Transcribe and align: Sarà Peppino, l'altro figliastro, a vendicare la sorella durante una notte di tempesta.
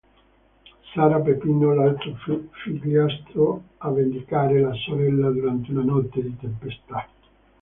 Sarà 0.95 1.19
Peppino, 1.19 1.75
l'altro 1.75 2.15
figliastro, 2.63 3.61
a 3.77 3.91
vendicare 3.91 4.59
la 4.59 4.73
sorella 4.73 5.29
durante 5.29 5.69
una 5.69 5.83
notte 5.83 6.23
di 6.23 6.35
tempesta. 6.39 7.07